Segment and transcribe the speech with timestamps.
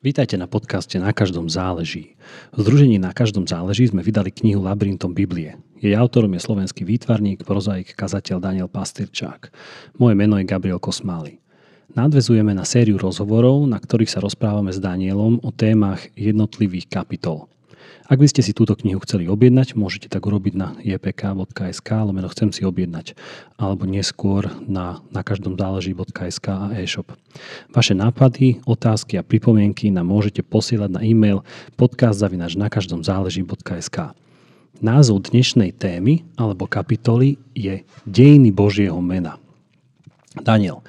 [0.00, 2.16] Vítajte na podcaste Na každom záleží.
[2.56, 5.60] V Združení Na každom záleží sme vydali knihu Labyrintom Biblie.
[5.76, 9.52] Jej autorom je slovenský výtvarník, prozaik, kazateľ Daniel Pastyrčák.
[10.00, 11.44] Moje meno je Gabriel Kosmály.
[11.92, 17.52] Nadvezujeme na sériu rozhovorov, na ktorých sa rozprávame s Danielom o témach jednotlivých kapitol.
[18.10, 22.50] Ak by ste si túto knihu chceli objednať, môžete tak urobiť na jpk.sk, lomeno chcem
[22.50, 23.14] si objednať,
[23.54, 27.14] alebo neskôr na, na každom záleží.sk a e-shop.
[27.70, 31.46] Vaše nápady, otázky a pripomienky nám môžete posielať na e-mail
[31.78, 32.26] podcast.sk.
[34.82, 39.38] Názov dnešnej témy alebo kapitoly je Dejiny Božieho mena.
[40.34, 40.82] Daniel,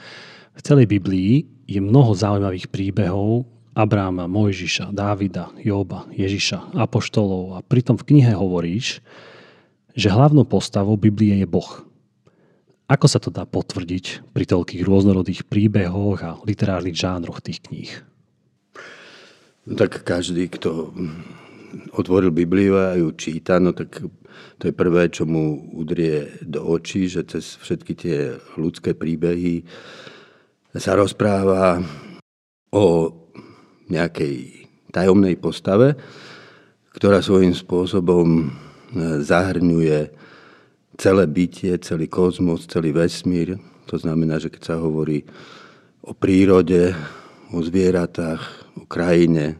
[0.58, 7.96] v celej Biblii je mnoho zaujímavých príbehov, Abráma, Mojžiša, Dávida, Joba, Ježiša, Apoštolov a pritom
[7.96, 9.00] v knihe hovoríš,
[9.96, 11.88] že hlavnou postavou Biblie je Boh.
[12.92, 17.92] Ako sa to dá potvrdiť pri toľkých rôznorodých príbehoch a literárnych žánroch tých kníh?
[19.64, 20.92] No tak každý, kto
[21.96, 24.04] otvoril Bibliu a ju číta, no tak
[24.60, 28.18] to je prvé, čo mu udrie do očí, že cez všetky tie
[28.60, 29.64] ľudské príbehy
[30.76, 31.80] sa rozpráva
[32.76, 32.84] o
[33.92, 36.00] nejakej tajomnej postave,
[36.96, 38.44] ktorá svojím spôsobom e,
[39.24, 40.00] zahrňuje
[41.00, 43.60] celé bytie, celý kozmos, celý vesmír.
[43.88, 45.24] To znamená, že keď sa hovorí
[46.04, 46.96] o prírode,
[47.52, 48.42] o zvieratách,
[48.80, 49.60] o krajine,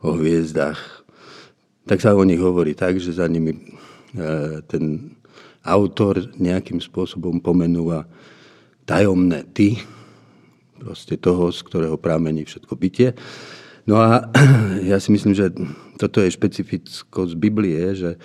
[0.00, 1.04] o hviezdach,
[1.88, 3.60] tak sa o nich hovorí tak, že za nimi e,
[4.64, 5.16] ten
[5.62, 8.06] autor nejakým spôsobom pomenúva
[8.82, 9.78] tajomné ty,
[10.82, 13.14] proste toho, z ktorého prámení všetko bytie.
[13.86, 14.30] No a
[14.90, 15.50] ja si myslím, že
[15.98, 18.18] toto je špecifickosť Biblie, že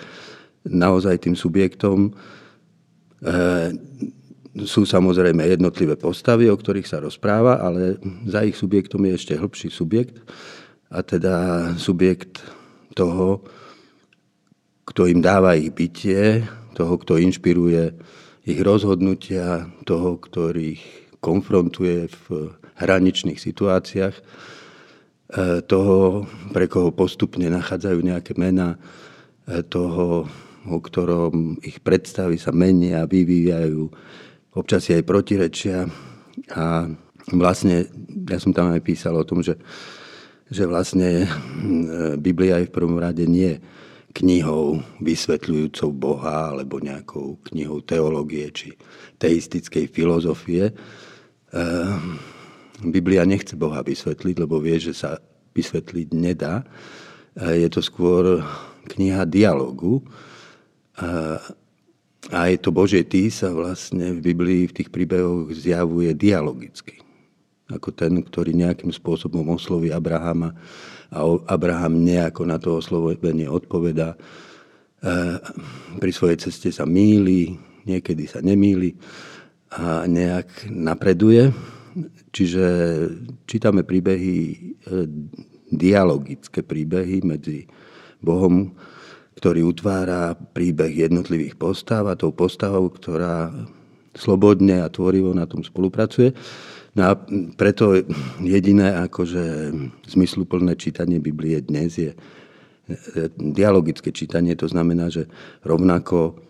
[0.66, 2.10] naozaj tým subjektom e,
[4.66, 9.68] sú samozrejme jednotlivé postavy, o ktorých sa rozpráva, ale za ich subjektom je ešte hĺbší
[9.70, 10.18] subjekt,
[10.88, 11.36] a teda
[11.76, 12.40] subjekt
[12.96, 13.44] toho,
[14.88, 17.92] kto im dáva ich bytie, toho, kto inšpiruje
[18.48, 20.80] ich rozhodnutia, toho, ktorých
[21.20, 24.16] konfrontuje v hraničných situáciách
[25.68, 26.24] toho,
[26.56, 28.80] pre koho postupne nachádzajú nejaké mená,
[29.44, 30.24] e, toho,
[30.64, 33.92] o ktorom ich predstavy sa menia, vyvíjajú,
[34.56, 35.84] občas aj protirečia.
[36.56, 36.88] A
[37.28, 37.84] vlastne,
[38.24, 39.60] ja som tam aj písal o tom, že,
[40.48, 41.28] že vlastne e,
[42.16, 43.60] Biblia je v prvom rade nie
[44.16, 48.68] knihou vysvetľujúcou Boha alebo nejakou knihou teológie či
[49.20, 50.72] teistickej filozofie.
[52.78, 55.18] Biblia nechce Boha vysvetliť, lebo vie, že sa
[55.54, 56.62] vysvetliť nedá.
[57.34, 58.42] Je to skôr
[58.86, 60.02] kniha dialogu.
[62.28, 67.02] A je to Božie ty sa vlastne v Biblii v tých príbehoch zjavuje dialogicky.
[67.68, 70.54] Ako ten, ktorý nejakým spôsobom osloví Abrahama
[71.08, 74.16] a Abraham nejako na to oslovenie odpoveda.
[75.98, 77.54] Pri svojej ceste sa míli,
[77.86, 78.98] niekedy sa nemýli
[79.72, 81.52] a nejak napreduje.
[82.32, 82.64] Čiže
[83.48, 84.56] čítame príbehy, e,
[85.72, 87.68] dialogické príbehy medzi
[88.24, 88.74] Bohom,
[89.38, 93.54] ktorý utvára príbeh jednotlivých postav a tou postavou, ktorá
[94.18, 96.34] slobodne a tvorivo na tom spolupracuje.
[96.98, 97.12] No a
[97.54, 97.94] preto
[98.42, 99.70] jediné akože
[100.10, 102.18] zmysluplné čítanie Biblie dnes je e,
[103.38, 104.58] dialogické čítanie.
[104.58, 105.30] To znamená, že
[105.62, 106.42] rovnako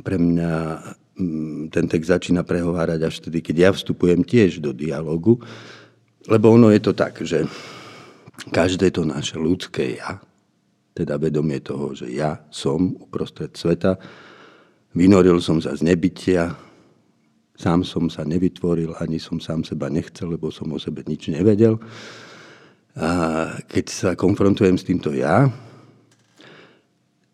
[0.00, 0.80] pre mňa
[1.70, 5.38] ten text začína prehovárať až vtedy, keď ja vstupujem tiež do dialogu.
[6.26, 7.46] Lebo ono je to tak, že
[8.50, 10.18] každé to naše ľudské ja,
[10.96, 13.94] teda vedomie toho, že ja som uprostred sveta,
[14.94, 16.54] vynoril som sa z nebytia,
[17.54, 21.78] sám som sa nevytvoril, ani som sám seba nechcel, lebo som o sebe nič nevedel.
[22.94, 23.10] A
[23.66, 25.50] keď sa konfrontujem s týmto ja,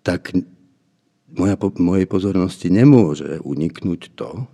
[0.00, 0.32] tak
[1.34, 4.46] moja, mojej pozornosti nemôže uniknúť to,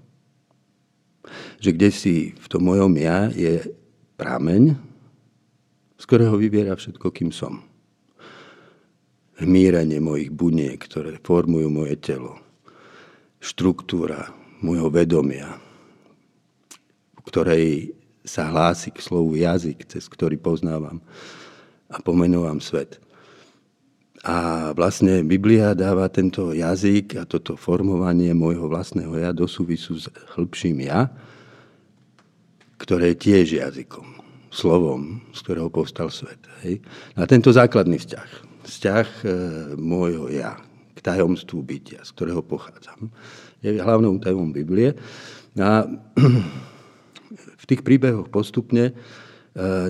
[1.59, 3.65] že kde si v tom mojom ja je
[4.17, 4.77] prameň,
[5.97, 7.65] z ktorého vyviera všetko, kým som.
[9.37, 12.41] Hmírenie mojich buniek, ktoré formujú moje telo.
[13.37, 14.33] Štruktúra
[14.65, 15.61] môjho vedomia,
[17.17, 17.67] v ktorej
[18.25, 20.99] sa hlási k slovu jazyk, cez ktorý poznávam
[21.93, 22.99] a pomenúvam svet.
[24.27, 30.11] A vlastne Biblia dáva tento jazyk a toto formovanie môjho vlastného ja do súvisu s
[30.35, 31.07] hĺbším ja,
[32.75, 34.19] ktoré je tiež jazykom,
[34.51, 36.43] slovom, z ktorého povstal svet.
[36.67, 36.83] Hej.
[37.15, 38.31] A tento základný vzťah,
[38.67, 39.27] vzťah e,
[39.79, 40.59] môjho ja
[40.99, 43.07] k tajomstvu bytia, z ktorého pochádzam,
[43.63, 44.99] je hlavnou tajomom Biblie.
[45.55, 45.87] A
[47.63, 48.93] v tých príbehoch postupne e,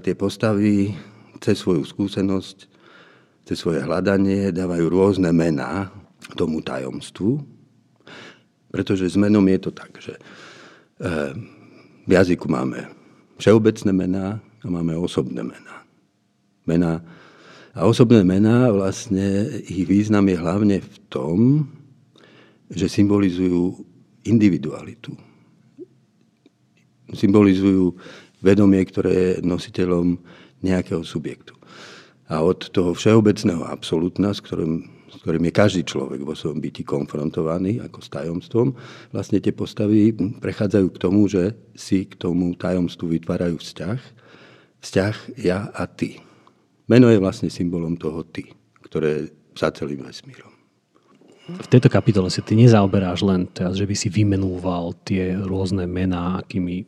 [0.04, 0.92] tie postavy
[1.40, 2.75] cez svoju skúsenosť,
[3.46, 5.94] cez svoje hľadanie dávajú rôzne mená
[6.34, 7.38] tomu tajomstvu,
[8.74, 11.30] pretože s menom je to tak, že eh,
[12.06, 12.90] v jazyku máme
[13.38, 15.86] všeobecné mená a máme osobné mená.
[16.66, 17.00] mená
[17.76, 21.68] a osobné mená, vlastne ich význam je hlavne v tom,
[22.72, 23.84] že symbolizujú
[24.24, 25.12] individualitu.
[27.12, 27.92] Symbolizujú
[28.40, 30.16] vedomie, ktoré je nositeľom
[30.64, 31.55] nejakého subjektu.
[32.26, 36.82] A od toho všeobecného absolútna, s ktorým, s ktorým je každý človek vo svojom byti
[36.82, 38.74] konfrontovaný, ako s tajomstvom,
[39.14, 40.10] vlastne tie postavy
[40.42, 44.00] prechádzajú k tomu, že si k tomu tajomstvu vytvárajú vzťah.
[44.82, 46.18] Vzťah ja a ty.
[46.90, 48.50] Meno je vlastne symbolom toho ty,
[48.82, 50.50] ktoré za celým vesmírom.
[51.46, 56.42] V tejto kapitole si ty nezaoberáš len teraz, že by si vymenúval tie rôzne mená,
[56.42, 56.82] akými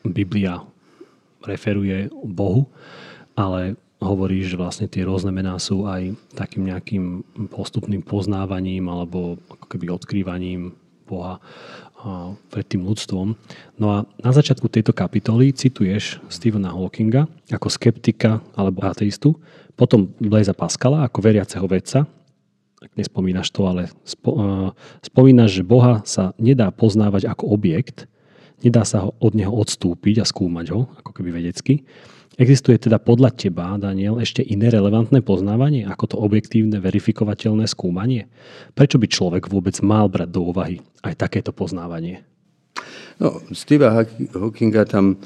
[0.00, 0.64] Biblia
[1.44, 2.72] referuje Bohu,
[3.36, 3.76] ale
[4.06, 7.04] hovoríš, že vlastne tie rôzne mená sú aj takým nejakým
[7.50, 10.74] postupným poznávaním alebo ako keby odkrývaním
[11.06, 11.38] Boha
[12.52, 13.34] pred tým ľudstvom.
[13.80, 19.34] No a na začiatku tejto kapitoly cituješ Stephena Hawkinga ako skeptika alebo ateistu,
[19.74, 22.06] potom Blaisa Pascala ako veriaceho vedca,
[22.94, 24.70] nespomínaš to, ale spo, uh,
[25.02, 28.06] spomínaš, že Boha sa nedá poznávať ako objekt,
[28.62, 31.82] nedá sa ho od neho odstúpiť a skúmať ho, ako keby vedecky,
[32.36, 38.28] Existuje teda podľa teba, Daniel, ešte iné relevantné poznávanie ako to objektívne verifikovateľné skúmanie?
[38.76, 42.20] Prečo by človek vôbec mal brať do úvahy aj takéto poznávanie?
[43.16, 44.04] No, Steva
[44.36, 45.16] Hawkinga tam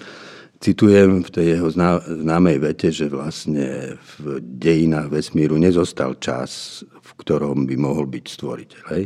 [0.62, 1.69] citujem v tej jeho
[2.07, 8.83] známej vete, že vlastne v dejinách vesmíru nezostal čas, v ktorom by mohol byť stvoriteľ.
[8.95, 9.05] Hej?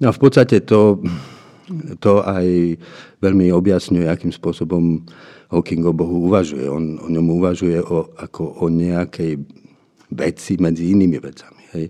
[0.00, 1.04] No a v podstate to,
[2.00, 2.80] to aj
[3.20, 5.04] veľmi objasňuje, akým spôsobom
[5.50, 6.66] Hawking o Bohu uvažuje.
[6.66, 9.38] On o ňom uvažuje o, ako o nejakej
[10.10, 11.62] veci medzi inými vecami.
[11.74, 11.86] Hej?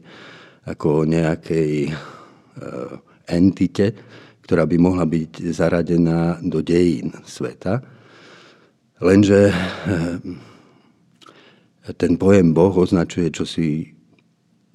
[0.69, 3.97] Ako o nejakej uh, entite,
[4.45, 7.81] ktorá by mohla byť zaradená do dejín sveta.
[9.01, 10.21] Lenže uh,
[11.97, 13.89] ten pojem Boh označuje čosi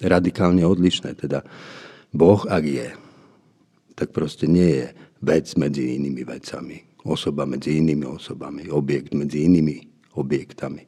[0.02, 1.14] radikálne odlišné.
[1.14, 1.46] Teda
[2.10, 2.88] Boh, ak je,
[3.94, 4.86] tak proste nie je
[5.22, 9.82] vec medzi inými vecami osoba medzi inými osobami, objekt medzi inými
[10.14, 10.86] objektami.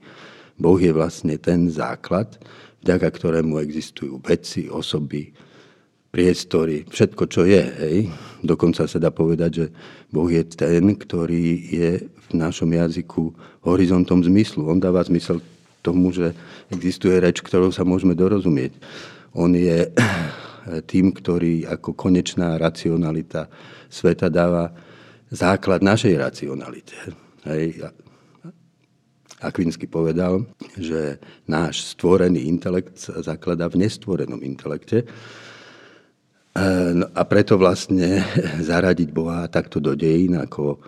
[0.55, 2.39] Boh je vlastne ten základ,
[2.87, 5.35] vďaka ktorému existujú veci, osoby,
[6.15, 7.59] priestory, všetko, čo je.
[7.59, 7.99] Hej.
[8.47, 9.67] Dokonca sa dá povedať, že
[10.15, 13.35] Boh je ten, ktorý je v našom jazyku
[13.67, 14.71] horizontom zmyslu.
[14.71, 15.43] On dáva zmysel
[15.83, 16.31] tomu, že
[16.71, 18.79] existuje reč, ktorou sa môžeme dorozumieť.
[19.35, 19.91] On je
[20.91, 23.51] tým, ktorý ako konečná racionalita
[23.91, 24.71] sveta dáva
[25.35, 26.95] základ našej racionalite.
[27.45, 27.91] Hej.
[29.43, 30.47] Akvinsky povedal,
[30.79, 35.05] že náš stvorený intelekt sa zakladá v nestvorenom intelekte.
[35.05, 35.07] E,
[36.97, 38.25] no a preto vlastne
[38.71, 40.81] zaradiť Boha takto do dejín, ako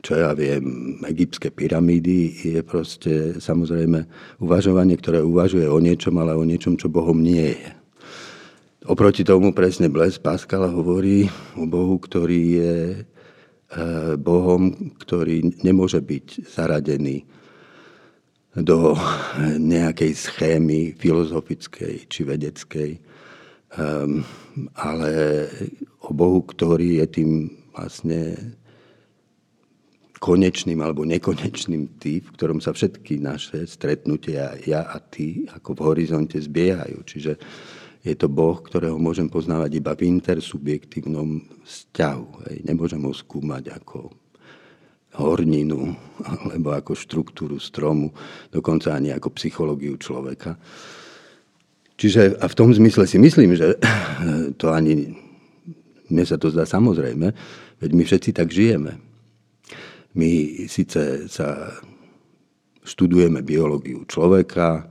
[0.00, 4.08] čo ja viem, egyptské pyramídy, je proste samozrejme
[4.40, 7.68] uvažovanie, ktoré uvažuje o niečom, ale o niečom, čo Bohom nie je.
[8.88, 12.74] Oproti tomu presne Bles Pascal hovorí o Bohu, ktorý je
[14.18, 17.22] Bohom, ktorý nemôže byť zaradený
[18.58, 18.98] do
[19.62, 22.90] nejakej schémy filozofickej či vedeckej,
[23.78, 24.26] ehm,
[24.74, 25.10] ale
[26.02, 27.30] o Bohu, ktorý je tým
[27.70, 28.34] vlastne
[30.20, 35.80] konečným alebo nekonečným tým, v ktorom sa všetky naše stretnutia, ja a ty, ako v
[35.80, 36.98] horizonte zbiehajú.
[37.06, 37.32] Čiže
[38.00, 42.26] je to Boh, ktorého môžem poznávať iba v intersubjektívnom vzťahu.
[42.48, 42.56] Hej.
[42.64, 44.08] Nemôžem ho skúmať ako
[45.20, 45.92] horninu
[46.48, 48.14] alebo ako štruktúru stromu,
[48.48, 50.56] dokonca ani ako psychológiu človeka.
[52.00, 53.76] Čiže a v tom zmysle si myslím, že
[54.60, 55.12] to ani,
[56.08, 57.36] mne sa to zdá samozrejme,
[57.84, 58.96] veď my všetci tak žijeme.
[60.16, 60.30] My
[60.66, 61.76] síce sa
[62.82, 64.89] študujeme biológiu človeka,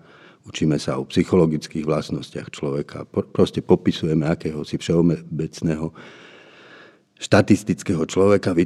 [0.49, 3.05] Učíme sa o psychologických vlastnostiach človeka.
[3.05, 5.93] Proste popisujeme akéhosi všeobecného
[7.21, 8.57] štatistického človeka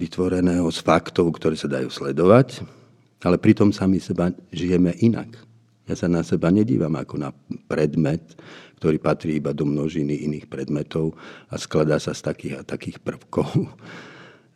[0.00, 2.64] vytvoreného z faktov, ktoré sa dajú sledovať,
[3.20, 5.36] ale pritom sami seba žijeme inak.
[5.84, 7.36] Ja sa na seba nedívam ako na
[7.68, 8.24] predmet,
[8.80, 11.12] ktorý patrí iba do množiny iných predmetov
[11.52, 13.68] a skladá sa z takých a takých prvkov.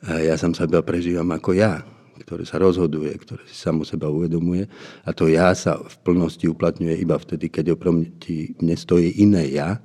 [0.01, 1.85] Ja sam seba prežívam ako ja,
[2.23, 4.67] ktoré sa rozhoduje, ktoré si samo seba uvedomuje.
[5.07, 9.79] A to ja sa v plnosti uplatňuje iba vtedy, keď oproti mne stojí iné ja.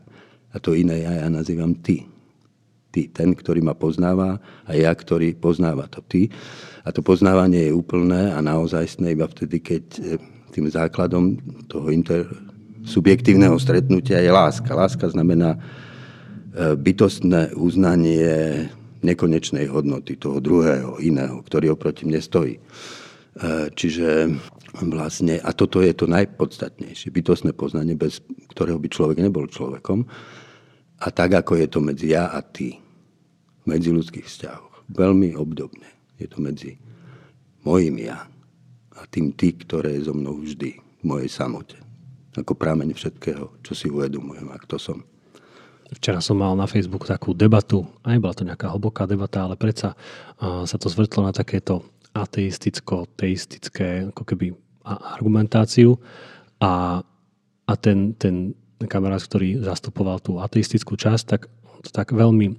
[0.53, 2.05] A to iné ja ja nazývam ty.
[2.93, 4.37] Ty, ten, ktorý ma poznáva
[4.69, 6.29] a ja, ktorý poznáva to ty.
[6.85, 9.83] A to poznávanie je úplné a naozajstné iba vtedy, keď
[10.53, 12.29] tým základom toho inter,
[12.85, 14.69] subjektívneho stretnutia je láska.
[14.77, 15.59] Láska znamená e,
[16.77, 18.69] bytostné uznanie
[19.03, 22.57] nekonečnej hodnoty toho druhého, iného, ktorý oproti mne stojí.
[22.57, 22.61] E,
[23.75, 24.31] čiže
[24.81, 28.23] vlastne, a toto je to najpodstatnejšie, bytostné poznanie, bez
[28.55, 30.07] ktorého by človek nebol človekom.
[31.03, 32.79] A tak, ako je to medzi ja a ty,
[33.67, 34.87] medzi ľudských vzťahoch.
[34.89, 35.87] Veľmi obdobne.
[36.17, 36.79] Je to medzi
[37.67, 38.27] mojim ja
[38.93, 41.79] a tým ty, ktoré je so mnou vždy v mojej samote.
[42.33, 44.99] Ako prameň všetkého, čo si uvedomujem a kto som.
[45.93, 49.93] Včera som mal na Facebooku takú debatu, aj bola to nejaká hlboká debata, ale predsa
[50.41, 54.53] sa to zvrtlo na takéto ateisticko-teistické ako keby
[54.85, 55.97] argumentáciu
[56.61, 57.01] a,
[57.65, 58.53] a ten, ten
[58.85, 61.47] kamarát, ktorý zastupoval tú ateistickú časť, tak
[61.83, 62.55] to tak veľmi e,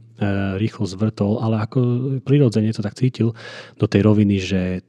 [0.61, 1.81] rýchlo zvrtol, ale ako
[2.21, 3.33] prirodzene to tak cítil
[3.81, 4.85] do tej roviny, že,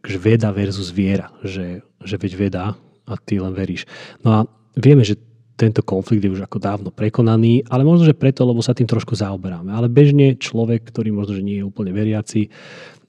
[0.00, 2.72] že veda versus viera, že, že veď veda
[3.04, 3.84] a ty len veríš.
[4.24, 4.38] No a
[4.72, 5.20] vieme, že
[5.62, 9.14] tento konflikt je už ako dávno prekonaný, ale možno, že preto, lebo sa tým trošku
[9.14, 9.70] zaoberáme.
[9.70, 12.50] Ale bežne človek, ktorý možno, že nie je úplne veriaci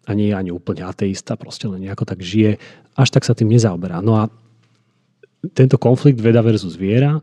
[0.05, 2.61] a nie je ani úplne ateista, proste len nejako tak žije,
[2.93, 4.05] až tak sa tým nezaoberá.
[4.05, 4.29] No a
[5.57, 7.17] tento konflikt veda versus viera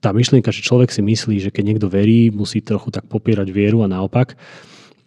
[0.00, 3.82] tá myšlienka, že človek si myslí, že keď niekto verí, musí trochu tak popierať vieru
[3.82, 4.38] a naopak,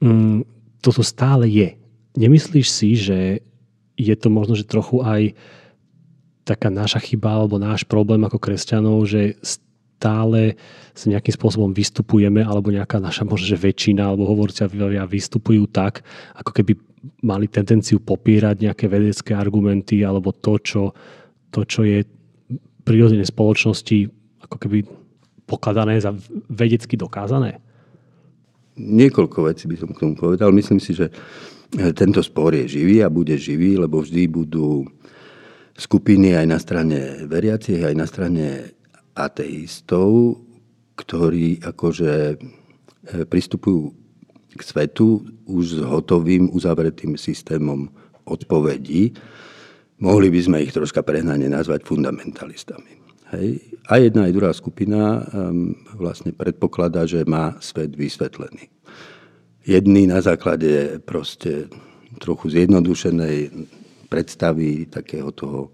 [0.03, 0.43] mm,
[0.83, 1.79] to stále je.
[2.19, 3.39] Nemyslíš si, že
[3.95, 5.35] je to možno, že trochu aj
[6.49, 10.57] taká naša chyba alebo náš problém ako kresťanov, že stále
[10.97, 16.01] sa nejakým spôsobom vystupujeme alebo nejaká naša možno, že väčšina alebo hovorcovia vystupujú tak,
[16.33, 16.73] ako keby
[17.21, 20.83] mali tendenciu popierať nejaké vedecké argumenty alebo to, čo,
[21.53, 22.01] to, čo je
[22.83, 24.09] prirodzene spoločnosti
[24.49, 24.87] ako keby
[25.45, 26.15] pokladané za
[26.49, 27.61] vedecky dokázané?
[28.79, 30.55] Niekoľko vecí by som k tomu povedal.
[30.55, 31.11] Myslím si, že
[31.93, 34.87] tento spor je živý a bude živý, lebo vždy budú
[35.79, 38.75] skupiny aj na strane veriacich, aj na strane
[39.15, 40.43] ateistov,
[40.99, 42.37] ktorí akože e,
[43.23, 43.95] pristupujú
[44.51, 47.87] k svetu už s hotovým, uzavretým systémom
[48.27, 49.15] odpovedí.
[50.03, 52.99] Mohli by sme ich troška prehnane nazvať fundamentalistami.
[53.35, 53.61] Hej.
[53.87, 58.73] A jedna aj druhá skupina um, vlastne predpokladá, že má svet vysvetlený.
[59.69, 61.69] Jedný na základe proste
[62.17, 63.53] trochu zjednodušenej
[64.09, 65.69] predstavy takého toho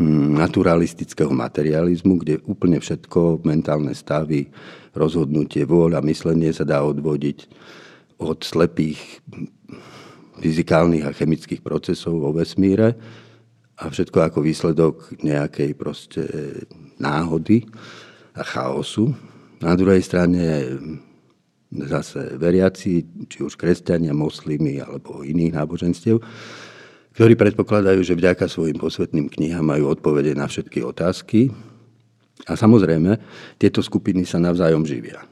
[0.00, 4.48] um, naturalistického materializmu, kde úplne všetko, mentálne stavy,
[4.96, 7.48] rozhodnutie, vôľa, myslenie sa dá odvodiť
[8.18, 9.20] od slepých
[10.42, 12.96] fyzikálnych a chemických procesov vo vesmíre
[13.78, 16.22] a všetko ako výsledok nejakej proste
[16.98, 17.66] náhody
[18.34, 19.14] a chaosu.
[19.62, 20.66] Na druhej strane
[21.72, 26.20] zase veriaci, či už kresťania, moslimy alebo iných náboženstiev,
[27.12, 31.52] ktorí predpokladajú, že vďaka svojim posvetným knihám majú odpovede na všetky otázky.
[32.48, 33.20] A samozrejme,
[33.60, 35.22] tieto skupiny sa navzájom živia.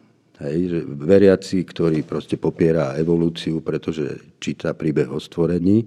[0.41, 5.85] Hej, že veriaci, ktorý proste popiera evolúciu, pretože číta príbeh o stvorení,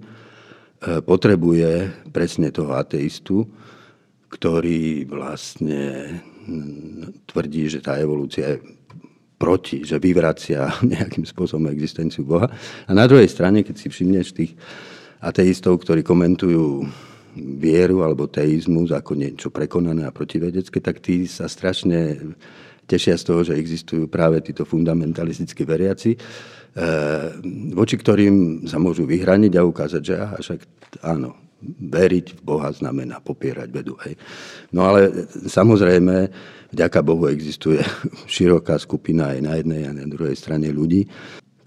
[0.84, 3.48] E, potrebuje presne toho ateistu,
[4.28, 6.10] ktorý vlastne
[7.24, 8.58] tvrdí, že tá evolúcia je
[9.40, 12.52] proti, že vyvracia nejakým spôsobom existenciu Boha.
[12.84, 14.52] A na druhej strane, keď si všimneš tých
[15.24, 16.84] ateistov, ktorí komentujú
[17.34, 22.20] vieru alebo teizmus ako niečo prekonané a protivedecké, tak tí sa strašne
[22.84, 26.14] tešia z toho, že existujú práve títo fundamentalistickí veriaci,
[26.74, 27.30] Eh,
[27.70, 30.60] voči ktorým sa môžu vyhraniť a ukázať, že aha, však
[31.06, 33.94] áno, veriť v Boha znamená popierať vedu.
[34.02, 34.18] Hej.
[34.74, 36.34] No ale samozrejme,
[36.74, 37.78] vďaka Bohu existuje
[38.34, 41.06] široká skupina aj na jednej a na druhej strane ľudí,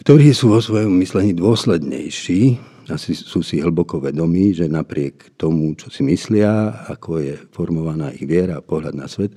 [0.04, 5.92] ktorí sú vo svojom myslení dôslednejší a sú si hlboko vedomí, že napriek tomu, čo
[5.92, 9.36] si myslia, ako je formovaná ich viera a pohľad na svet,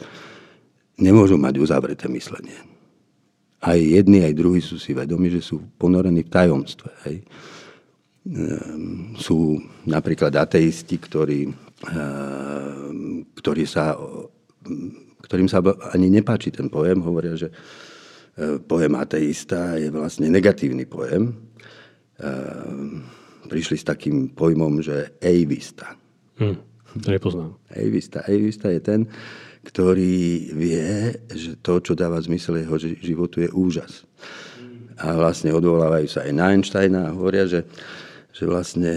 [0.98, 2.70] nemôžu mať uzavreté myslenie
[3.60, 6.90] aj jedni, aj druhí sú si vedomi, že sú ponorení v tajomstve.
[7.04, 7.16] Hej.
[8.32, 11.44] Ehm, sú napríklad ateisti, ktorí,
[11.92, 13.92] ehm, ktorí sa,
[15.20, 15.60] ktorým sa
[15.92, 21.32] ani nepáči ten pojem, hovoria, že e, pojem ateista je vlastne negatívny pojem.
[23.50, 25.98] Prišli s takým pojmom, že eivista.
[26.38, 26.56] Hm,
[27.02, 27.58] to nepoznám.
[27.74, 28.22] Eivista.
[28.30, 29.00] Eivista je ten,
[29.66, 34.06] ktorý vie, že to, čo dáva zmysel jeho životu, je úžas.
[35.02, 37.66] A vlastne odvolávajú sa aj na Einsteina a hovoria, že,
[38.30, 38.92] že vlastne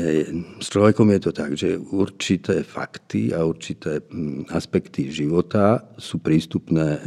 [0.62, 7.01] s človekom je to tak, že určité fakty a určité mm, aspekty života sú prístupné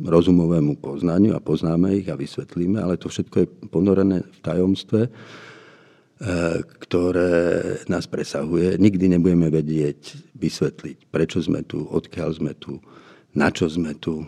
[0.00, 5.06] rozumovému poznaniu a poznáme ich a vysvetlíme, ale to všetko je ponorené v tajomstve
[6.78, 8.78] ktoré nás presahuje.
[8.78, 12.78] Nikdy nebudeme vedieť vysvetliť, prečo sme tu, odkiaľ sme tu,
[13.34, 14.22] na čo sme tu.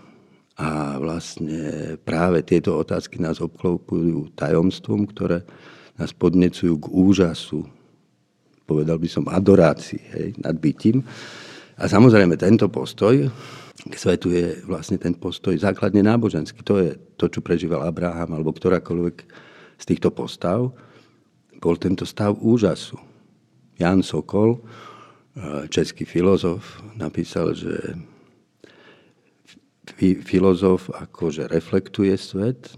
[0.57, 5.45] A vlastne práve tieto otázky nás obklopujú tajomstvom, ktoré
[6.01, 7.61] nás podnecujú k úžasu,
[8.65, 11.05] povedal by som adorácii hej, nad bytím.
[11.77, 13.29] A samozrejme tento postoj
[13.77, 16.65] k svetu je vlastne ten postoj základne náboženský.
[16.65, 19.17] To je to, čo prežíval Abraham alebo ktorákoľvek
[19.77, 20.73] z týchto postav
[21.61, 22.97] bol tento stav úžasu.
[23.77, 27.97] Jan Sokol, eh, český filozof, napísal, že
[30.25, 32.75] filozof akože reflektuje svet,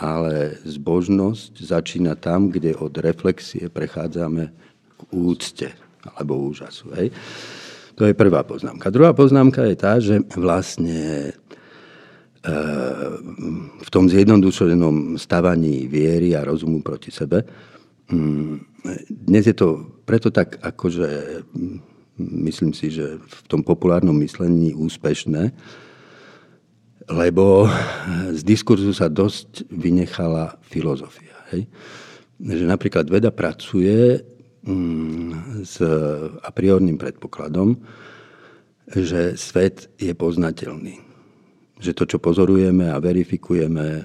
[0.00, 4.44] ale zbožnosť začína tam, kde od reflexie prechádzame
[4.96, 5.68] k úcte
[6.16, 6.88] alebo úžasu.
[6.96, 7.12] Hej.
[8.00, 8.88] To je prvá poznámka.
[8.88, 11.36] Druhá poznámka je tá, že vlastne
[13.80, 17.44] v tom zjednodušenom stavaní viery a rozumu proti sebe
[18.10, 18.58] Mm,
[19.06, 21.06] dnes je to preto tak, akože
[21.46, 21.78] mm,
[22.50, 25.54] myslím si, že v tom populárnom myslení úspešné,
[27.10, 27.70] lebo
[28.34, 31.38] z diskurzu sa dosť vynechala filozofia.
[31.54, 31.70] Hej?
[32.42, 34.26] Že napríklad veda pracuje
[34.66, 35.78] mm, s
[36.42, 37.78] a priorným predpokladom,
[38.90, 41.09] že svet je poznateľný.
[41.80, 44.04] Že to, čo pozorujeme a verifikujeme,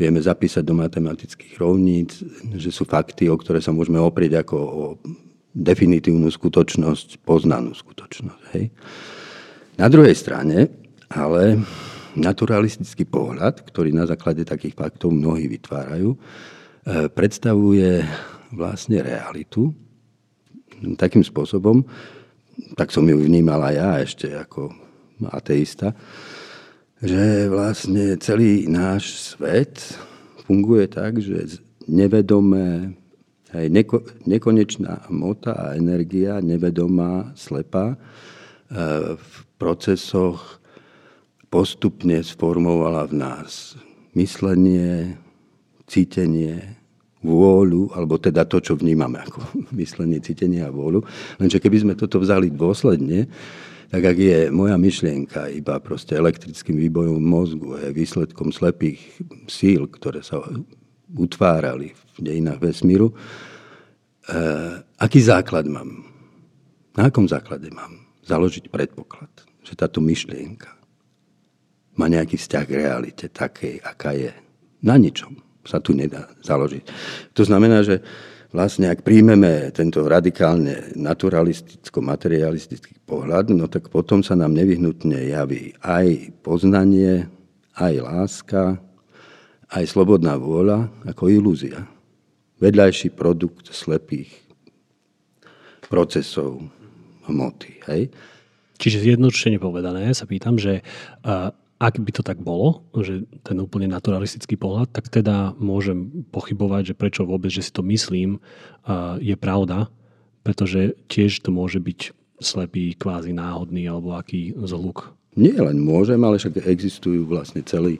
[0.00, 2.24] vieme zapísať do matematických rovníc,
[2.56, 4.84] že sú fakty, o ktoré sa môžeme oprieť ako o
[5.52, 8.42] definitívnu skutočnosť, poznanú skutočnosť.
[8.56, 8.72] Hej.
[9.76, 10.72] Na druhej strane,
[11.12, 11.60] ale
[12.16, 16.18] naturalistický pohľad, ktorý na základe takých faktov mnohí vytvárajú, e,
[17.12, 18.02] predstavuje
[18.50, 19.70] vlastne realitu
[20.96, 21.84] takým spôsobom,
[22.74, 24.72] tak som ju vnímal aj ja ešte ako
[25.28, 25.92] ateista,
[27.00, 29.96] že vlastne celý náš svet
[30.44, 32.92] funguje tak, že nevedomé,
[33.56, 37.98] aj neko, nekonečná mota a energia, nevedomá, slepá, e,
[39.16, 40.60] v procesoch
[41.48, 43.74] postupne sformovala v nás
[44.14, 45.16] myslenie,
[45.88, 46.78] cítenie,
[47.20, 49.40] vôľu, alebo teda to, čo vnímame ako
[49.80, 51.04] myslenie, cítenie a vôľu.
[51.40, 53.28] Lenže keby sme toto vzali dôsledne,
[53.90, 59.02] tak ak je moja myšlienka iba proste elektrickým výbojom mozgu, je výsledkom slepých
[59.50, 60.38] síl, ktoré sa
[61.10, 63.10] utvárali v dejinách vesmíru,
[64.30, 66.06] eh, aký základ mám?
[66.94, 69.30] Na akom základe mám založiť predpoklad,
[69.66, 70.70] že táto myšlienka
[71.98, 74.30] má nejaký vzťah k realite, takej, aká je?
[74.86, 75.34] Na ničom
[75.66, 76.84] sa tu nedá založiť.
[77.36, 78.00] To znamená, že
[78.50, 86.30] vlastne ak príjmeme tento radikálne naturalisticko-materialistický pohľad, no tak potom sa nám nevyhnutne javí aj
[86.42, 87.26] poznanie,
[87.78, 88.78] aj láska,
[89.70, 91.86] aj slobodná vôľa ako ilúzia.
[92.60, 94.28] Vedľajší produkt slepých
[95.88, 96.60] procesov
[97.26, 97.80] hmoty.
[97.88, 98.10] Hej?
[98.80, 100.82] Čiže zjednodušene povedané, sa pýtam, že
[101.80, 106.98] ak by to tak bolo, že ten úplne naturalistický pohľad, tak teda môžem pochybovať, že
[106.98, 108.36] prečo vôbec, že si to myslím,
[109.16, 109.88] je pravda,
[110.44, 115.16] pretože tiež to môže byť slepý, kvázi náhodný alebo aký zhluk.
[115.40, 117.96] Nie len môžem, ale však existujú vlastne celý,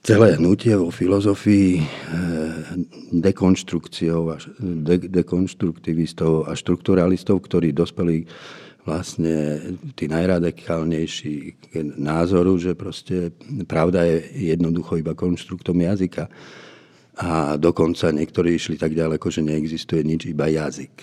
[0.00, 1.84] celé hnutie vo filozofii eh,
[3.12, 8.24] dekonštrukciou a de, dekonštruktivistov a štrukturalistov, ktorí dospeli
[8.86, 9.58] vlastne
[9.98, 11.66] tí najradikálnejší
[11.98, 13.34] názoru, že proste
[13.66, 16.30] pravda je jednoducho iba konštruktom jazyka.
[17.16, 20.94] A dokonca niektorí išli tak ďaleko, že neexistuje nič, iba jazyk.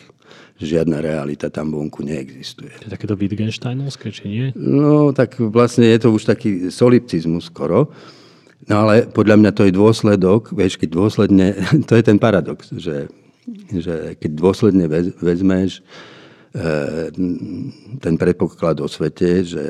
[0.64, 2.72] Žiadna realita tam vonku neexistuje.
[2.80, 4.46] To je takéto Wittgensteinovské, či nie?
[4.56, 7.92] No, tak vlastne je to už taký solipcizmus skoro.
[8.70, 11.48] No ale podľa mňa to je dôsledok, vieš, keď dôsledne,
[11.90, 13.12] to je ten paradox, že,
[13.74, 14.86] že keď dôsledne
[15.20, 16.13] vezmeš Eh,
[16.54, 19.64] ten predpoklad o svete, že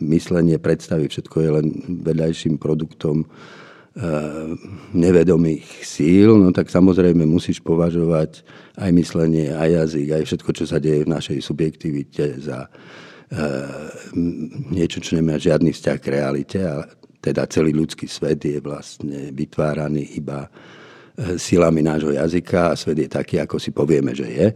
[0.00, 1.66] myslenie, predstavy, všetko je len
[2.00, 4.56] vedľajším produktom eh,
[4.96, 8.40] nevedomých síl, no tak samozrejme musíš považovať
[8.80, 13.92] aj myslenie, aj jazyk, aj všetko, čo sa deje v našej subjektivite za eh,
[14.72, 16.88] niečo, čo nemá žiadny vzťah k realite a
[17.20, 20.48] teda celý ľudský svet je vlastne vytváraný iba
[21.36, 24.48] silami nášho jazyka a svet je taký, ako si povieme, že je.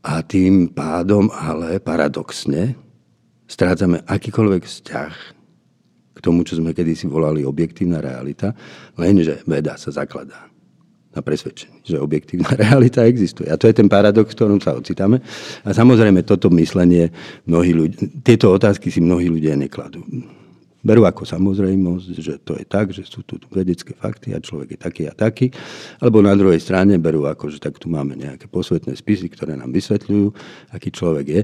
[0.00, 2.72] A tým pádom ale paradoxne
[3.44, 5.12] strácame akýkoľvek vzťah
[6.16, 8.56] k tomu, čo sme kedysi volali objektívna realita,
[8.96, 10.48] lenže veda sa zakladá
[11.10, 13.50] na presvedčení, že objektívna realita existuje.
[13.50, 15.18] A to je ten paradox, v ktorom sa ocitáme.
[15.66, 17.10] A samozrejme toto myslenie
[17.44, 20.06] mnohí ľudia, tieto otázky si mnohí ľudia nekladú.
[20.80, 24.78] Berú ako samozrejmosť, že to je tak, že sú tu vedecké fakty a človek je
[24.80, 25.52] taký a taký.
[26.00, 29.76] Alebo na druhej strane berú ako, že tak tu máme nejaké posvetné spisy, ktoré nám
[29.76, 30.32] vysvetľujú,
[30.72, 31.42] aký človek je.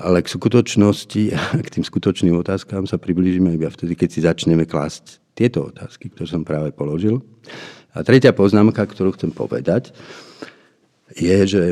[0.00, 4.64] Ale k skutočnosti a k tým skutočným otázkám sa priblížime iba vtedy, keď si začneme
[4.64, 7.20] klásť tieto otázky, ktoré som práve položil.
[7.92, 9.92] A tretia poznámka, ktorú chcem povedať,
[11.18, 11.62] je, že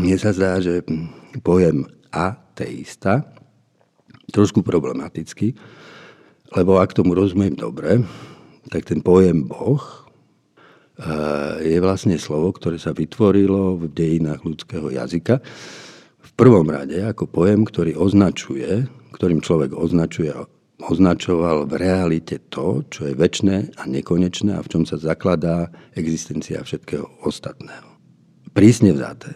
[0.00, 0.80] mne sa zdá, že
[1.44, 3.28] pojem ateista
[4.32, 5.56] trošku problematický,
[6.54, 8.00] lebo ak tomu rozumiem dobre,
[8.68, 9.80] tak ten pojem Boh
[11.00, 15.40] eh, je vlastne slovo, ktoré sa vytvorilo v dejinách ľudského jazyka.
[16.24, 20.30] V prvom rade ako pojem, ktorý označuje, ktorým človek označuje,
[20.78, 26.62] označoval v realite to, čo je väčné a nekonečné a v čom sa zakladá existencia
[26.62, 27.98] všetkého ostatného.
[28.54, 29.34] Prísne vzaté.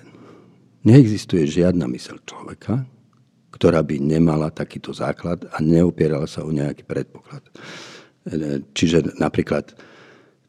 [0.83, 2.87] Neexistuje žiadna mysel človeka,
[3.53, 7.45] ktorá by nemala takýto základ a neopierala sa o nejaký predpoklad.
[8.73, 9.77] Čiže napríklad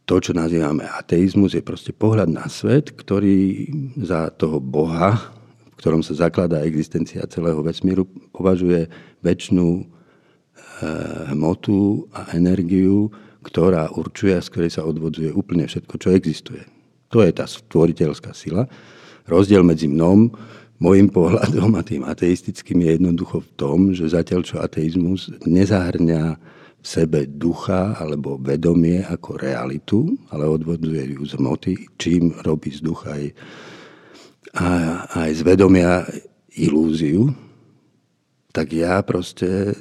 [0.04, 3.68] to, čo nazývame ateizmus, je proste pohľad na svet, ktorý
[4.04, 5.16] za toho Boha,
[5.74, 8.88] v ktorom sa zakladá existencia celého vesmíru, považuje
[9.24, 9.86] väčšinu eh,
[11.32, 13.12] hmotu a energiu,
[13.44, 16.64] ktorá určuje a z ktorej sa odvodzuje úplne všetko, čo existuje.
[17.12, 18.68] To je tá stvoriteľská sila.
[19.28, 20.32] Rozdiel medzi mnom,
[20.84, 26.36] Mojím pohľadom a tým ateistickým je jednoducho v tom, že zatiaľ čo ateizmus nezahrňa
[26.84, 32.84] v sebe ducha alebo vedomie ako realitu, ale odvoduje ju z moty, čím robí z
[32.84, 33.26] ducha aj,
[35.24, 36.04] aj z vedomia
[36.60, 37.32] ilúziu,
[38.52, 39.80] tak ja proste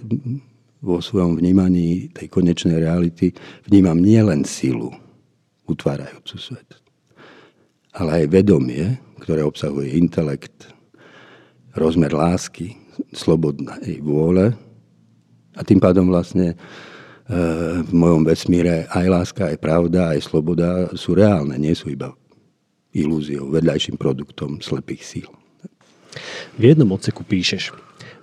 [0.79, 3.35] vo svojom vnímaní tej konečnej reality
[3.67, 4.95] vnímam nielen silu
[5.67, 6.79] utvárajúcu svet,
[7.91, 10.71] ale aj vedomie, ktoré obsahuje intelekt,
[11.73, 12.77] rozmer lásky,
[13.13, 14.53] slobodnej vôle
[15.57, 16.57] a tým pádom vlastne e,
[17.83, 22.13] v mojom vesmíre aj láska, aj pravda, aj sloboda sú reálne, nie sú iba
[22.93, 25.29] ilúziou, vedľajším produktom slepých síl.
[26.61, 27.73] V jednom odseku píšeš,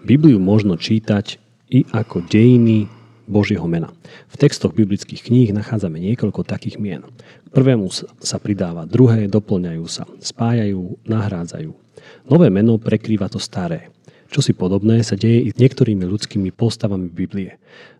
[0.06, 2.88] Bibliu možno čítať i ako dejiny
[3.30, 3.94] Božieho mena.
[4.30, 7.06] V textoch biblických kníh nachádzame niekoľko takých mien.
[7.46, 7.90] K prvému
[8.22, 11.89] sa pridáva druhé, doplňajú sa, spájajú, nahrádzajú.
[12.30, 13.90] Nové meno prekrýva to staré.
[14.30, 17.58] Čo si podobné sa deje i s niektorými ľudskými postavami Biblie.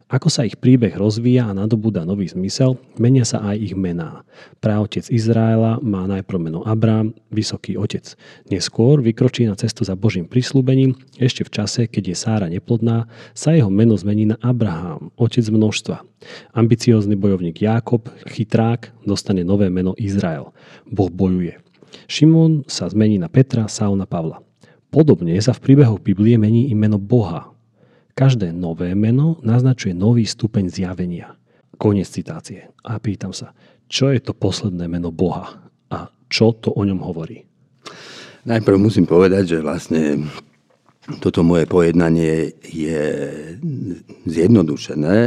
[0.10, 4.26] Ako sa ich príbeh rozvíja a nadobúda nový zmysel, menia sa aj ich mená.
[4.62, 8.18] Praotec Izraela má najprv meno Abrám, vysoký otec.
[8.54, 13.54] Neskôr vykročí na cestu za Božím prislúbením, ešte v čase, keď je Sára neplodná, sa
[13.54, 16.02] jeho meno zmení na Abraham, otec množstva.
[16.54, 20.54] Ambiciózny bojovník Jákob, chytrák, dostane nové meno Izrael.
[20.90, 21.69] Boh bojuje.
[22.10, 24.42] Šimon sa zmení na Petra, Saul na Pavla.
[24.90, 27.54] Podobne sa v príbehoch Biblie mení i meno Boha.
[28.18, 31.38] Každé nové meno naznačuje nový stupeň zjavenia.
[31.80, 32.68] Koniec citácie.
[32.84, 33.54] A pýtam sa,
[33.88, 35.62] čo je to posledné meno Boha
[35.94, 37.46] a čo to o ňom hovorí?
[38.46, 40.28] Najprv musím povedať, že vlastne
[41.18, 43.04] toto moje pojednanie je
[44.30, 45.18] zjednodušené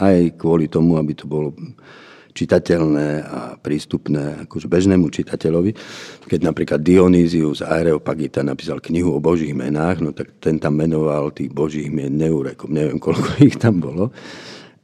[0.00, 1.54] aj kvôli tomu, aby to bolo
[2.40, 5.76] čitateľné a prístupné akože bežnému čitateľovi.
[6.24, 11.52] Keď napríklad Dionýzius Areopagita napísal knihu o božích menách, no tak ten tam menoval tých
[11.52, 14.08] božích mien neurekom, neviem koľko ich tam bolo.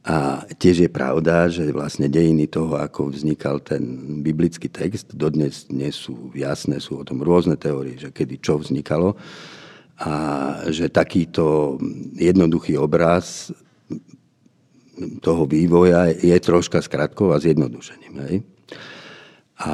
[0.07, 3.83] A tiež je pravda, že vlastne dejiny toho, ako vznikal ten
[4.23, 9.19] biblický text, dodnes nie sú jasné, sú o tom rôzne teórie, že kedy čo vznikalo.
[9.99, 10.13] A
[10.71, 11.75] že takýto
[12.15, 13.51] jednoduchý obraz
[15.21, 18.13] toho vývoja je troška skratkou a zjednodušením.
[18.27, 18.35] Hej?
[19.61, 19.73] A,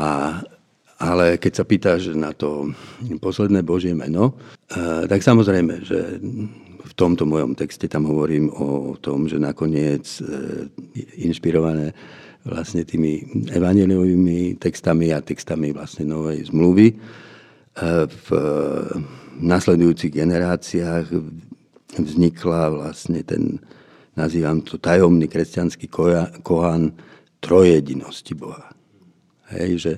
[1.00, 2.72] ale keď sa pýtaš na to
[3.20, 4.36] posledné Božie meno,
[4.72, 6.00] e, tak samozrejme, že
[6.84, 10.24] v tomto mojom texte tam hovorím o tom, že nakoniec e,
[11.24, 11.96] inšpirované
[12.44, 13.24] vlastne tými
[13.56, 16.96] evaneliovými textami a textami vlastne novej zmluvy e,
[18.08, 18.28] v
[19.34, 21.08] nasledujúcich generáciách
[21.98, 23.58] vznikla vlastne ten
[24.13, 25.89] nazývam to tajomný kresťanský
[26.41, 26.93] kohan
[27.43, 28.71] trojedinosti Boha.
[29.52, 29.93] Hej, že,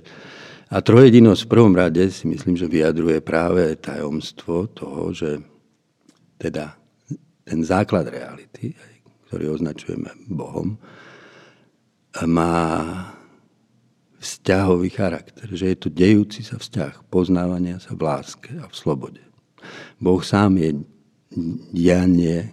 [0.74, 5.40] a trojedinosť v prvom rade si myslím, že vyjadruje práve tajomstvo toho, že
[6.42, 6.76] teda
[7.46, 8.74] ten základ reality,
[9.30, 10.76] ktorý označujeme Bohom,
[12.26, 12.66] má
[14.18, 19.22] vzťahový charakter, že je to dejúci sa vzťah poznávania sa v láske a v slobode.
[20.02, 20.82] Boh sám je
[21.70, 22.50] dianie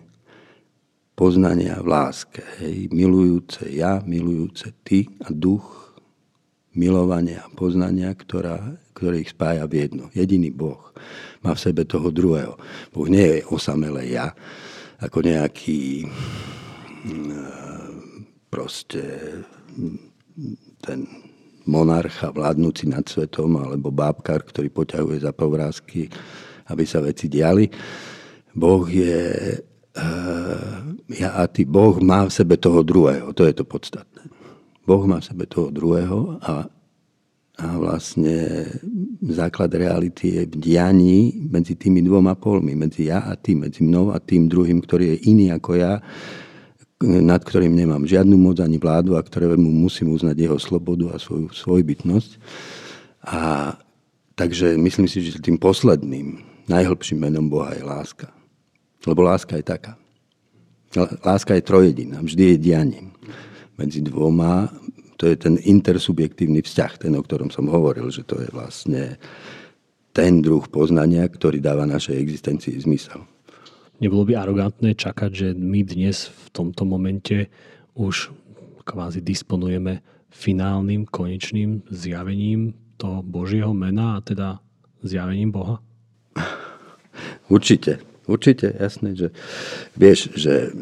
[1.12, 2.42] poznania v láske.
[2.61, 5.92] Hej, milujúce ja, milujúce ty a duch
[6.72, 10.09] milovania a poznania, ktorá, ktorý ich spája v jedno.
[10.16, 10.92] Jediný Boh
[11.44, 12.57] má v sebe toho druhého.
[12.92, 14.33] Boh nie je osamelé ja,
[15.03, 16.09] ako nejaký
[18.48, 19.03] proste
[20.81, 21.05] ten
[21.68, 26.09] monarcha vládnúci nad svetom alebo bábkar, ktorý poťahuje za povrázky,
[26.72, 27.68] aby sa veci diali.
[28.55, 29.14] Boh je
[31.13, 34.25] ja a ty, Boh má v sebe toho druhého, to je to podstatné.
[34.89, 36.67] Boh má v sebe toho druhého a,
[37.61, 38.67] a vlastne
[39.21, 41.19] základ reality je v dianí
[41.53, 45.19] medzi tými dvoma polmi, medzi ja a tým, medzi mnou a tým druhým, ktorý je
[45.29, 46.01] iný ako ja,
[47.03, 51.51] nad ktorým nemám žiadnu moc ani vládu a ktorému musím uznať jeho slobodu a svoju
[51.51, 52.31] svojbytnosť.
[53.27, 53.75] A
[54.35, 58.31] takže myslím si, že tým posledným, najhlbším menom Boha je láska.
[59.07, 59.99] Lebo láska je taká.
[61.25, 63.17] Láska je trojediná, vždy je dianím.
[63.81, 64.69] Medzi dvoma,
[65.17, 69.17] to je ten intersubjektívny vzťah, ten, o ktorom som hovoril, že to je vlastne
[70.12, 73.25] ten druh poznania, ktorý dáva našej existencii zmysel.
[74.03, 77.49] Nebolo by arogantné čakať, že my dnes v tomto momente
[77.97, 78.35] už
[78.85, 84.59] kvázi disponujeme finálnym, konečným zjavením toho Božieho mena a teda
[85.01, 85.81] zjavením Boha?
[87.49, 89.29] Určite, určite, jasné, že
[89.99, 90.75] vieš, že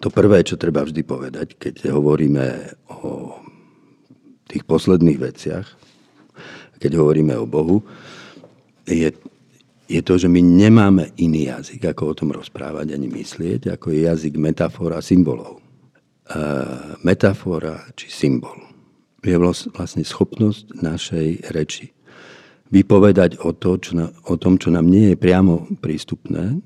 [0.00, 3.36] to prvé, čo treba vždy povedať, keď hovoríme o
[4.48, 5.66] tých posledných veciach,
[6.78, 7.80] keď hovoríme o Bohu,
[8.84, 9.08] je
[9.84, 14.08] je to, že my nemáme iný jazyk, ako o tom rozprávať ani myslieť, ako je
[14.08, 15.60] jazyk metafora symbolov.
[15.60, 15.62] E,
[17.04, 18.56] metafora či symbol
[19.24, 19.36] je
[19.72, 21.92] vlastne schopnosť našej reči.
[22.74, 26.58] Vypovedať o, to, čo na, o tom, čo nám nie je priamo prístupné,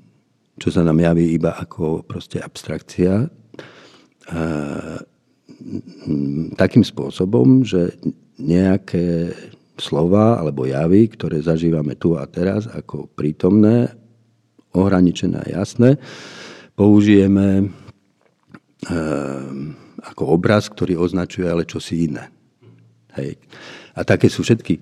[0.57, 3.27] čo sa nám javí iba ako proste abstrakcia, e,
[6.57, 7.93] takým spôsobom, že
[8.41, 9.37] nejaké
[9.77, 13.93] slova alebo javy, ktoré zažívame tu a teraz ako prítomné,
[14.73, 16.01] ohraničené a jasné,
[16.73, 17.65] použijeme e,
[20.01, 22.33] ako obraz, ktorý označuje ale čosi iné.
[23.13, 23.37] Hej.
[23.93, 24.81] A také sú všetky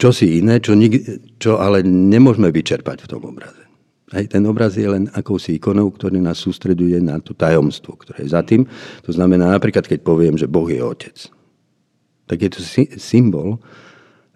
[0.00, 1.00] čosi iné, čo, nik,
[1.40, 3.64] čo ale nemôžeme vyčerpať v tom obraze.
[4.10, 8.34] Hej, ten obraz je len akousi ikonou, ktorý nás sústreduje na to tajomstvo, ktoré je
[8.34, 8.66] za tým.
[9.06, 11.16] To znamená napríklad, keď poviem, že Boh je otec,
[12.26, 12.60] tak je to
[12.98, 13.62] symbol,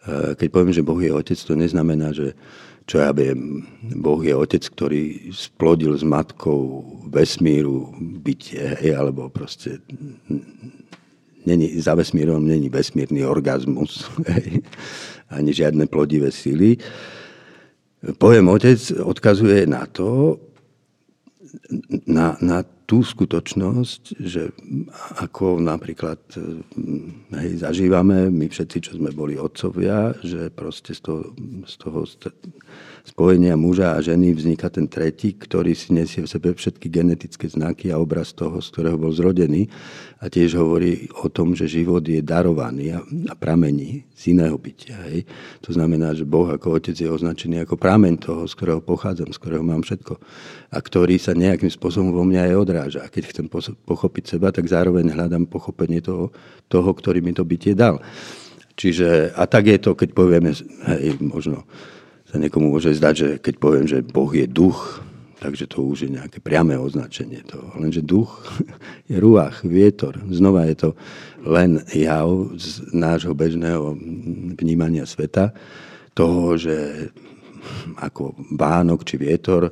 [0.04, 2.36] Eh, keď poviem, že Boh je otec, to neznamená, že
[2.84, 3.64] čo ja viem,
[3.96, 7.88] Boh je otec, ktorý splodil s matkou vesmíru
[8.20, 9.80] bytie, hej, alebo proste
[11.48, 14.04] není, za vesmírom není vesmírny orgazmus,
[14.36, 14.60] hej,
[15.34, 16.78] ani žiadne plodivé síly.
[18.20, 20.38] Pojem otec odkazuje na to,
[22.06, 24.52] na, na tú skutočnosť, že
[25.18, 26.20] ako napríklad
[27.40, 31.32] hej, zažívame my všetci, čo sme boli otcovia, že proste z toho,
[31.64, 32.00] z toho
[33.04, 37.92] spojenia muža a ženy vzniká ten tretí, ktorý si nesie v sebe všetky genetické znaky
[37.92, 39.68] a obraz toho, z ktorého bol zrodený.
[40.24, 43.04] A tiež hovorí o tom, že život je darovaný a,
[43.36, 44.96] pramení z iného bytia.
[45.12, 45.28] Hej.
[45.68, 49.38] To znamená, že Boh ako otec je označený ako prameň toho, z ktorého pochádzam, z
[49.42, 50.16] ktorého mám všetko.
[50.72, 53.00] A ktorý sa nejakým spôsobom vo mňa aj odráža.
[53.04, 53.46] A keď chcem
[53.84, 56.32] pochopiť seba, tak zároveň hľadám pochopenie toho,
[56.72, 58.04] toho ktorý mi to bytie dal.
[58.74, 61.62] Čiže, a tak je to, keď povieme, hej, možno
[62.26, 64.98] sa niekomu môže zdať, že keď poviem, že Boh je duch,
[65.38, 67.70] takže to už je nejaké priame označenie toho.
[67.78, 68.42] Lenže duch
[69.10, 70.18] je ruach, vietor.
[70.26, 70.90] Znova je to
[71.46, 72.26] len jav
[72.58, 73.94] z nášho bežného
[74.58, 75.54] vnímania sveta,
[76.14, 77.10] toho, že
[77.98, 79.70] ako Vánok či vietor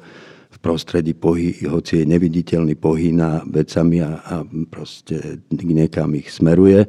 [0.53, 4.35] v prostredí pohy, hoci je neviditeľný, pohýna vecami a, a
[4.71, 6.87] proste k niekam ich smeruje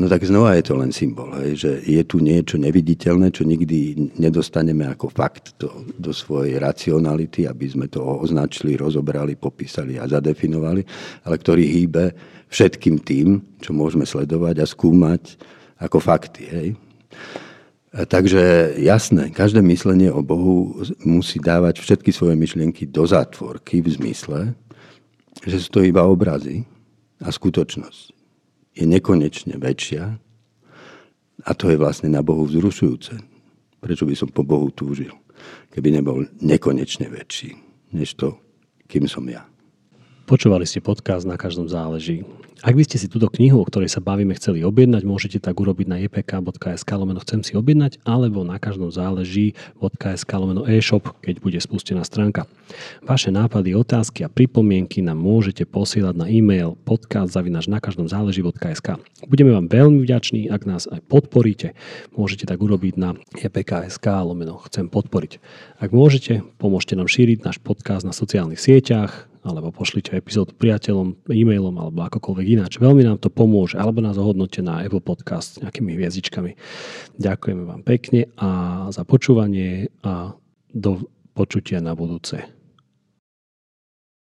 [0.00, 4.08] no tak znova je to len symbol, hej, že je tu niečo neviditeľné, čo nikdy
[4.16, 10.80] nedostaneme ako fakt do, do svojej racionality, aby sme to označili, rozobrali, popísali a zadefinovali,
[11.28, 12.04] ale ktorý hýbe
[12.48, 15.36] všetkým tým, čo môžeme sledovať a skúmať
[15.84, 16.42] ako fakty.
[16.48, 16.68] Hej.
[17.92, 24.00] A takže jasné, každé myslenie o Bohu musí dávať všetky svoje myšlienky do zátvorky v
[24.00, 24.40] zmysle,
[25.44, 26.64] že sú to iba obrazy
[27.20, 28.21] a skutočnosť
[28.72, 30.04] je nekonečne väčšia
[31.42, 33.14] a to je vlastne na Bohu vzrušujúce.
[33.82, 35.12] Prečo by som po Bohu túžil,
[35.74, 37.58] keby nebol nekonečne väčší,
[37.92, 38.38] než to,
[38.86, 39.51] kým som ja.
[40.22, 42.22] Počúvali ste podcast Na každom záleží.
[42.62, 45.86] Ak by ste si túto knihu, o ktorej sa bavíme, chceli objednať, môžete tak urobiť
[45.90, 52.06] na jpk.sk lomeno chcem si objednať alebo na každom záleží.sk lomeno e-shop, keď bude spustená
[52.06, 52.46] stránka.
[53.02, 58.94] Vaše nápady, otázky a pripomienky nám môžete posielať na e-mail podcast.sk na každom záleží.sk.
[59.26, 61.74] Budeme vám veľmi vďační, ak nás aj podporíte.
[62.14, 65.42] Môžete tak urobiť na jpk.sk lomeno chcem podporiť.
[65.82, 71.74] Ak môžete, pomôžte nám šíriť náš podcast na sociálnych sieťach, alebo pošlite epizódu priateľom, e-mailom
[71.74, 72.78] alebo akokoľvek ináč.
[72.78, 76.54] Veľmi nám to pomôže, alebo nás ohodnote na Apple Podcast nejakými hviezdičkami.
[77.18, 78.48] Ďakujeme vám pekne a
[78.94, 80.38] za počúvanie a
[80.70, 81.02] do
[81.34, 82.61] počutia na budúce.